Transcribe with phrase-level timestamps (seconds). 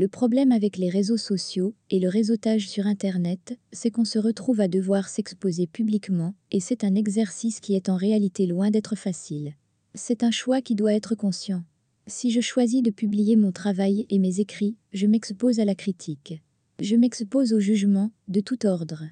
[0.00, 4.60] Le problème avec les réseaux sociaux et le réseautage sur Internet, c'est qu'on se retrouve
[4.60, 9.54] à devoir s'exposer publiquement, et c'est un exercice qui est en réalité loin d'être facile.
[9.96, 11.64] C'est un choix qui doit être conscient.
[12.06, 16.40] Si je choisis de publier mon travail et mes écrits, je m'expose à la critique.
[16.78, 19.02] Je m'expose au jugement, de tout ordre.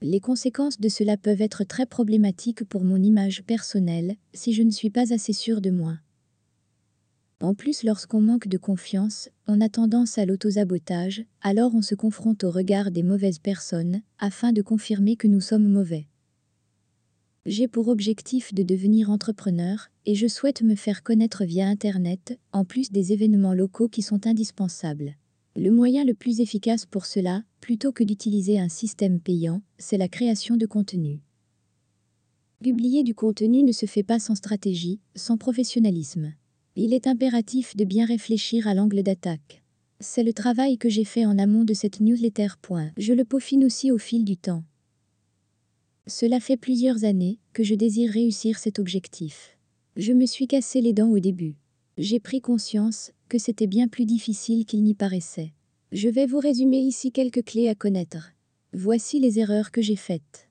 [0.00, 4.70] Les conséquences de cela peuvent être très problématiques pour mon image personnelle, si je ne
[4.70, 5.98] suis pas assez sûre de moi.
[7.42, 12.44] En plus, lorsqu'on manque de confiance, on a tendance à l'autosabotage, alors on se confronte
[12.44, 16.06] au regard des mauvaises personnes, afin de confirmer que nous sommes mauvais.
[17.44, 22.64] J'ai pour objectif de devenir entrepreneur, et je souhaite me faire connaître via Internet, en
[22.64, 25.14] plus des événements locaux qui sont indispensables.
[25.56, 30.08] Le moyen le plus efficace pour cela, plutôt que d'utiliser un système payant, c'est la
[30.08, 31.20] création de contenu.
[32.62, 36.32] Publier du contenu ne se fait pas sans stratégie, sans professionnalisme.
[36.78, 39.62] Il est impératif de bien réfléchir à l'angle d'attaque.
[39.98, 42.48] C'est le travail que j'ai fait en amont de cette newsletter.
[42.98, 44.62] Je le peaufine aussi au fil du temps.
[46.06, 49.56] Cela fait plusieurs années que je désire réussir cet objectif.
[49.96, 51.56] Je me suis cassé les dents au début.
[51.96, 55.54] J'ai pris conscience que c'était bien plus difficile qu'il n'y paraissait.
[55.92, 58.32] Je vais vous résumer ici quelques clés à connaître.
[58.74, 60.50] Voici les erreurs que j'ai faites.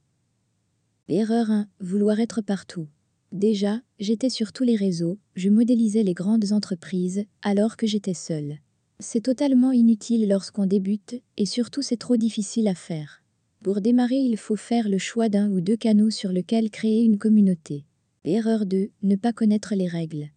[1.07, 1.67] Erreur 1.
[1.81, 2.87] Vouloir être partout.
[3.35, 8.59] Déjà, j'étais sur tous les réseaux, je modélisais les grandes entreprises, alors que j'étais seule.
[9.01, 13.23] C'est totalement inutile lorsqu'on débute, et surtout c'est trop difficile à faire.
[13.61, 17.17] Pour démarrer, il faut faire le choix d'un ou deux canaux sur lesquels créer une
[17.17, 17.83] communauté.
[18.23, 18.89] Erreur 2.
[19.03, 20.29] Ne pas connaître les règles.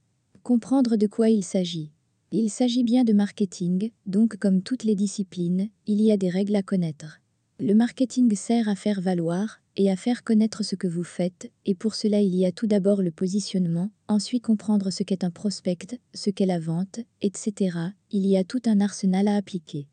[0.42, 1.92] Comprendre de quoi il s'agit.
[2.32, 6.56] Il s'agit bien de marketing, donc comme toutes les disciplines, il y a des règles
[6.56, 7.20] à connaître.
[7.60, 11.74] Le marketing sert à faire valoir, et à faire connaître ce que vous faites, et
[11.74, 16.00] pour cela il y a tout d'abord le positionnement, ensuite comprendre ce qu'est un prospect,
[16.12, 17.78] ce qu'est la vente, etc.
[18.10, 19.86] Il y a tout un arsenal à appliquer.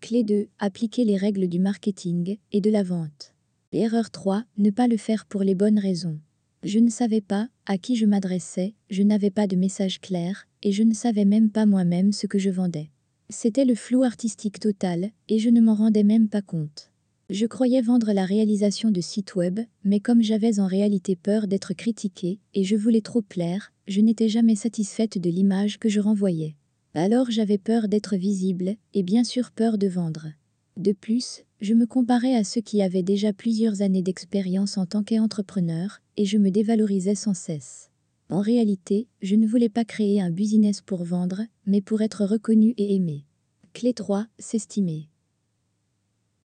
[0.00, 0.46] Clé 2.
[0.60, 3.34] Appliquer les règles du marketing et de la vente.
[3.72, 4.44] Erreur 3.
[4.58, 6.20] Ne pas le faire pour les bonnes raisons.
[6.62, 10.70] Je ne savais pas à qui je m'adressais, je n'avais pas de message clair, et
[10.70, 12.90] je ne savais même pas moi-même ce que je vendais.
[13.28, 16.91] C'était le flou artistique total, et je ne m'en rendais même pas compte.
[17.30, 21.72] Je croyais vendre la réalisation de sites web, mais comme j'avais en réalité peur d'être
[21.72, 26.56] critiquée et je voulais trop plaire, je n'étais jamais satisfaite de l'image que je renvoyais.
[26.94, 30.28] Alors j'avais peur d'être visible et bien sûr peur de vendre.
[30.76, 35.02] De plus, je me comparais à ceux qui avaient déjà plusieurs années d'expérience en tant
[35.02, 37.90] qu'entrepreneur et je me dévalorisais sans cesse.
[38.28, 42.74] En réalité, je ne voulais pas créer un business pour vendre, mais pour être reconnu
[42.78, 43.26] et aimé.
[43.74, 45.08] Clé 3, s'estimer.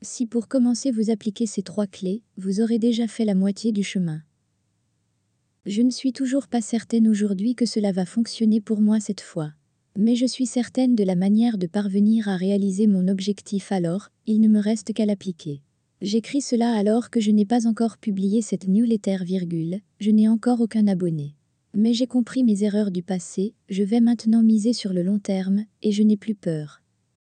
[0.03, 3.83] Si pour commencer vous appliquez ces trois clés, vous aurez déjà fait la moitié du
[3.83, 4.21] chemin.
[5.65, 9.53] Je ne suis toujours pas certaine aujourd'hui que cela va fonctionner pour moi cette fois.
[9.99, 14.41] Mais je suis certaine de la manière de parvenir à réaliser mon objectif alors, il
[14.41, 15.63] ne me reste qu'à l'appliquer.
[16.03, 20.61] J'écris cela alors que je n'ai pas encore publié cette newsletter virgule, je n'ai encore
[20.61, 21.35] aucun abonné.
[21.75, 25.65] Mais j'ai compris mes erreurs du passé, je vais maintenant miser sur le long terme,
[25.83, 26.83] et je n'ai plus peur.